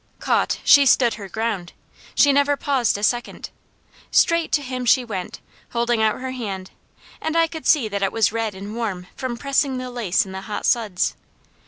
[0.19, 1.73] Caught, she stood her ground.
[2.15, 3.51] She never paused a second.
[4.09, 5.41] Straight to him she went,
[5.73, 6.71] holding out her hand,
[7.21, 10.31] and I could see that it was red and warm from pressing the lace in
[10.31, 11.13] the hot suds.